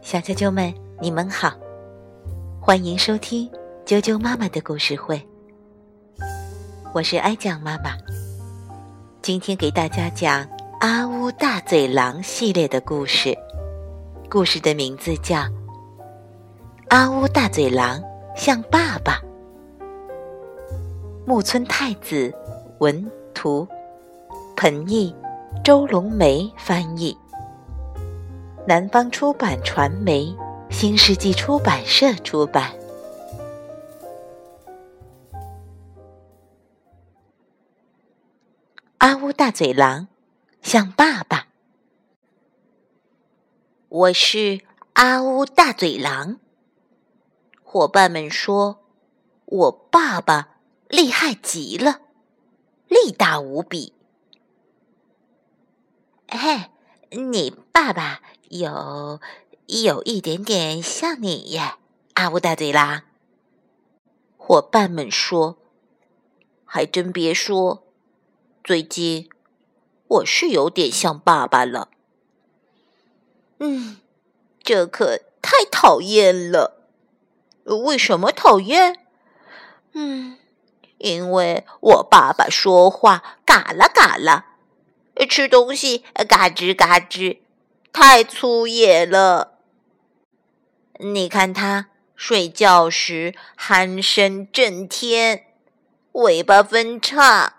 [0.00, 1.52] 小啾啾们，你们好，
[2.60, 3.50] 欢迎收听
[3.84, 5.20] 啾啾妈妈的故事会。
[6.94, 7.96] 我是哀酱妈妈，
[9.20, 10.44] 今天给大家讲
[10.80, 13.36] 《阿乌大嘴狼》系列的故事。
[14.30, 15.36] 故事的名字叫
[16.90, 18.00] 《阿乌大嘴狼
[18.36, 19.20] 像爸爸》。
[21.26, 22.32] 木村太子
[22.78, 23.66] 文图，
[24.56, 25.12] 彭毅、
[25.64, 27.16] 周龙梅翻译。
[28.68, 30.36] 南方出版传媒
[30.68, 32.78] 新世纪出版社出版。
[38.98, 40.08] 阿乌大嘴狼
[40.60, 41.46] 像爸爸，
[43.88, 44.60] 我是
[44.92, 46.38] 阿乌大嘴狼。
[47.62, 48.84] 伙伴们说，
[49.46, 52.02] 我爸爸厉害极了，
[52.86, 53.94] 力大无比。
[56.28, 56.70] 嘿，
[57.12, 58.20] 你爸爸？
[58.48, 59.20] 有
[59.66, 61.74] 有一点点像你耶，
[62.14, 63.02] 阿乌大嘴狼。
[64.38, 65.58] 伙伴们说
[66.64, 67.84] ：“还真别说，
[68.64, 69.28] 最近
[70.06, 71.90] 我是有点像爸爸了。”
[73.60, 73.98] 嗯，
[74.62, 76.88] 这可太讨厌了。
[77.84, 79.04] 为什么讨厌？
[79.92, 80.38] 嗯，
[80.96, 84.56] 因为我爸爸说话嘎啦嘎啦，
[85.28, 87.40] 吃东西嘎吱嘎吱。
[88.00, 89.54] 太粗野了！
[91.00, 95.46] 你看他睡觉时鼾声震天，
[96.12, 97.54] 尾巴分叉，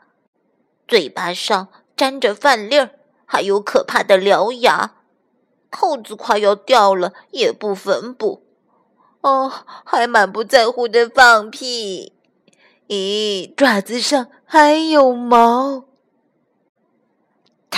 [0.88, 1.68] 嘴巴上
[1.98, 2.92] 沾着饭粒儿，
[3.26, 4.94] 还有可怕的獠牙，
[5.70, 8.46] 扣子快要掉了也不缝补，
[9.20, 9.52] 哦，
[9.84, 12.14] 还满不在乎的放屁！
[12.88, 15.89] 咦，爪子上还有毛。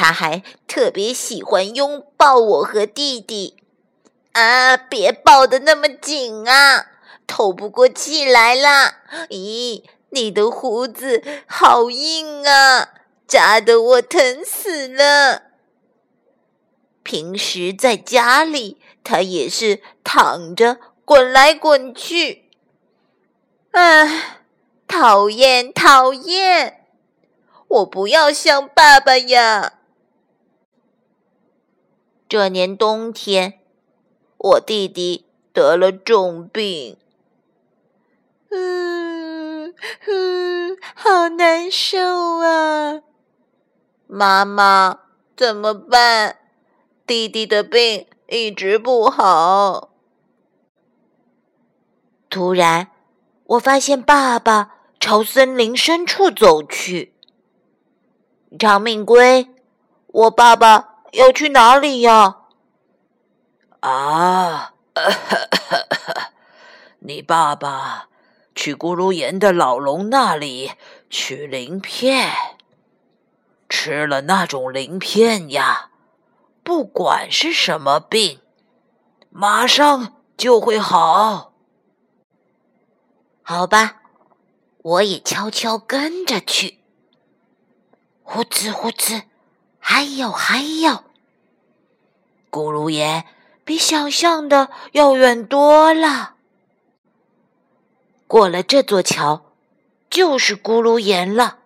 [0.02, 3.56] 他还特别喜欢拥抱我和弟弟，
[4.32, 6.88] 啊，别抱得那么紧啊，
[7.28, 8.96] 透不过气来啦！
[9.30, 12.90] 咦，你的胡子好硬啊，
[13.28, 15.44] 扎得我疼死了。
[17.04, 22.50] 平时在家里，他也是躺着滚来滚去，
[23.70, 24.40] 唉，
[24.88, 26.88] 讨厌讨厌，
[27.68, 29.74] 我不要像爸爸呀。
[32.32, 33.60] 这年冬天，
[34.38, 36.96] 我弟弟得了重病，
[38.50, 39.76] 嗯
[40.08, 43.02] 嗯，好难受啊！
[44.08, 45.02] 妈妈，
[45.36, 46.38] 怎么办？
[47.06, 49.90] 弟弟的病一直不好。
[52.30, 52.92] 突然，
[53.44, 57.14] 我发现爸爸朝森林深处走去。
[58.58, 59.50] 长命龟，
[60.08, 60.91] 我爸爸。
[61.12, 62.38] 要去哪里呀？
[63.82, 64.74] 啊，
[67.00, 68.10] 你爸爸
[68.54, 70.72] 去咕噜岩的老龙那里
[71.10, 72.32] 取鳞片，
[73.68, 75.90] 吃了那种鳞片呀，
[76.64, 78.40] 不管是什么病，
[79.30, 81.54] 马上就会好。
[83.42, 84.04] 好吧，
[84.84, 86.80] 我也悄悄跟着去。
[88.24, 89.24] 呼哧呼哧。
[89.94, 91.04] 还有还有，
[92.50, 93.26] 咕噜岩
[93.66, 96.36] 比想象的要远多了。
[98.26, 99.52] 过了这座桥，
[100.10, 101.58] 就是咕噜岩了。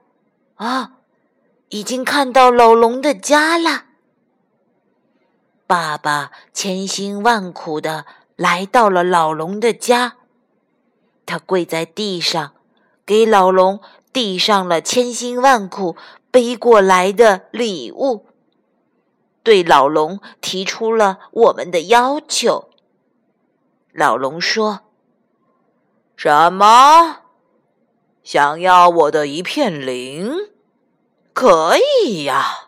[0.56, 0.94] 啊，
[1.70, 3.84] 已经看到老龙的家了。
[5.68, 10.16] 爸爸千辛万苦的来到了老龙的家，
[11.28, 12.54] 他跪在地上，
[13.06, 13.80] 给老龙
[14.12, 15.96] 递上了千辛万苦。
[16.36, 18.26] 背过来的礼物，
[19.42, 22.68] 对老龙提出了我们的要求。
[23.94, 24.82] 老龙说
[26.18, 27.20] ：“什么？
[28.22, 30.30] 想要我的一片鳞？
[31.34, 32.68] 可以呀，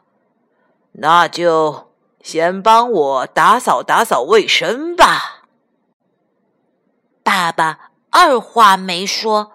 [0.94, 1.92] 那就
[2.22, 5.44] 先帮我打扫打扫卫生吧。”
[7.22, 9.52] 爸爸二话没说，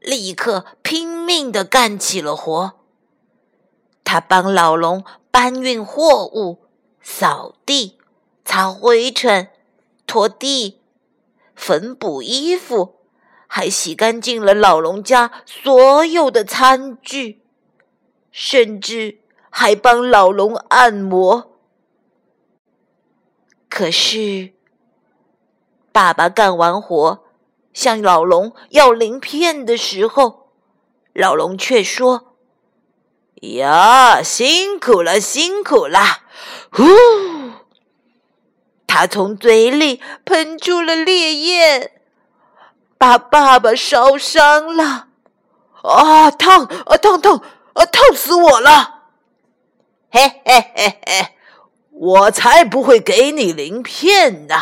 [0.00, 2.77] 立刻拼命的干起了活。
[4.08, 6.64] 他帮老龙搬运货物、
[7.02, 7.98] 扫地、
[8.42, 9.48] 擦灰尘、
[10.06, 10.80] 拖地、
[11.54, 12.94] 缝补衣服，
[13.46, 17.42] 还洗干净了老龙家所有的餐具，
[18.30, 19.18] 甚至
[19.50, 21.58] 还帮老龙按摩。
[23.68, 24.54] 可是，
[25.92, 27.24] 爸爸干完活
[27.74, 30.48] 向老龙要鳞片的时候，
[31.12, 32.27] 老龙却说。
[33.42, 36.00] 呀，辛苦了，辛苦了！
[36.72, 36.84] 呼，
[38.86, 41.92] 他从嘴里喷出了烈焰，
[42.96, 45.08] 把爸爸烧伤了。
[45.82, 46.64] 啊，烫！
[46.64, 47.36] 啊，烫烫！
[47.74, 49.02] 啊，烫死我了！
[50.10, 51.28] 嘿嘿嘿嘿，
[51.90, 54.54] 我才不会给你鳞片呢！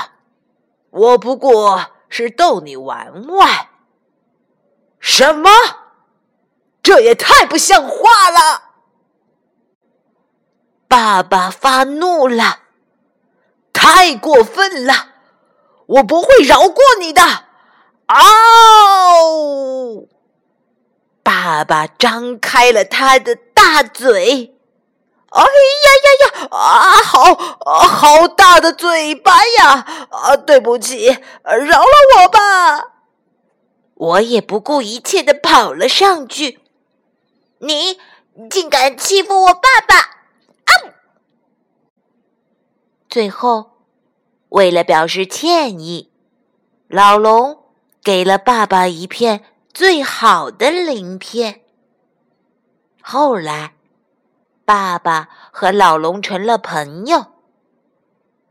[0.90, 3.68] 我不过是逗你玩玩。
[5.00, 5.50] 什么？
[6.82, 8.65] 这也太不像话了！
[10.88, 12.60] 爸爸发怒了，
[13.72, 15.12] 太过分了！
[15.86, 17.22] 我不会饶过你的！
[18.06, 20.08] 嗷！
[21.22, 24.54] 爸爸张开了他的大嘴，
[25.30, 25.48] 哎呀
[26.04, 26.48] 呀呀！
[26.50, 27.34] 啊，好，
[27.64, 30.06] 好大的嘴巴呀！
[30.10, 31.06] 啊，对不起，
[31.42, 32.92] 饶了我吧！
[33.94, 36.60] 我也不顾一切的跑了上去。
[37.58, 37.98] 你
[38.50, 39.96] 竟敢欺负我爸爸！
[39.96, 40.72] 啊！
[43.16, 43.78] 最后，
[44.50, 46.10] 为了表示歉意，
[46.86, 47.60] 老龙
[48.02, 49.42] 给了爸爸一片。
[49.72, 51.62] 最好的鳞片。
[53.00, 53.72] 后来，
[54.66, 57.28] 爸爸和老龙成了朋友。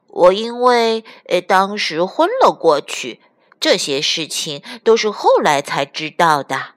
[0.07, 3.21] 我因为呃当时昏了过去，
[3.59, 6.73] 这些事情都是后来才知道的。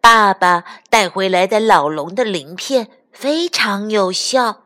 [0.00, 4.63] 爸爸带回来的老龙的鳞片非常有效。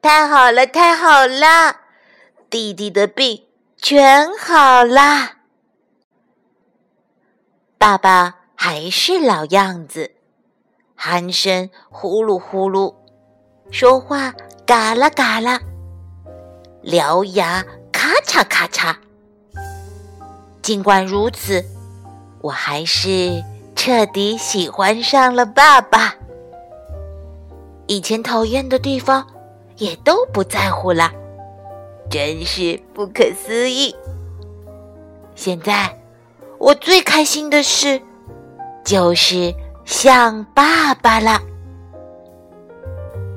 [0.00, 1.76] 太好了，太好了！
[2.48, 3.44] 弟弟的病
[3.76, 5.38] 全好啦。
[7.76, 10.12] 爸爸还是老样子，
[10.96, 12.94] 鼾声呼噜呼噜，
[13.70, 14.32] 说话
[14.64, 15.60] 嘎啦嘎啦，
[16.84, 18.96] 獠牙咔嚓咔嚓。
[20.62, 21.64] 尽管如此，
[22.40, 23.42] 我还是
[23.74, 26.14] 彻底喜欢上了爸爸。
[27.86, 29.26] 以前讨厌的地方
[29.78, 31.10] 也都不在乎了，
[32.10, 33.96] 真是不可思议。
[35.34, 35.92] 现在。
[36.60, 38.02] 我最开心的事，
[38.84, 39.54] 就是
[39.84, 41.40] 像爸爸了。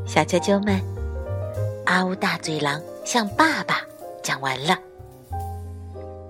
[0.08, 0.82] 小啾啾们，
[1.86, 3.80] 阿乌大嘴狼像爸爸
[4.24, 4.76] 讲完了。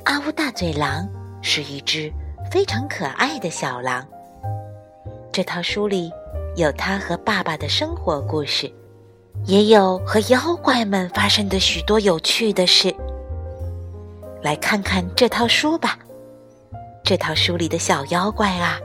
[0.03, 1.07] 阿乌大嘴狼
[1.41, 2.11] 是一只
[2.51, 4.05] 非常可爱的小狼。
[5.31, 6.11] 这套书里
[6.57, 8.69] 有他和爸爸的生活故事，
[9.45, 12.95] 也有和妖怪们发生的许多有趣的事。
[14.41, 15.97] 来看看这套书吧。
[17.03, 18.77] 这套书里的小妖怪啊，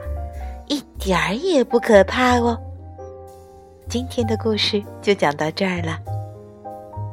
[0.67, 2.57] 一点儿也不可怕哦。
[3.89, 5.99] 今天的故事就讲到这儿了，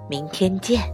[0.08, 0.93] 明天见。